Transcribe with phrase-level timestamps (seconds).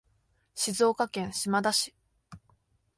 [0.55, 1.93] 静岡県島田市